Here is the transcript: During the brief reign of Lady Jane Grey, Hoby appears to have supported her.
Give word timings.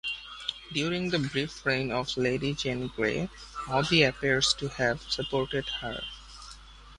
During 0.73 1.11
the 1.11 1.19
brief 1.19 1.63
reign 1.63 1.91
of 1.91 2.17
Lady 2.17 2.55
Jane 2.55 2.87
Grey, 2.87 3.29
Hoby 3.67 4.01
appears 4.09 4.51
to 4.55 4.67
have 4.69 4.99
supported 5.03 5.69
her. 5.81 6.01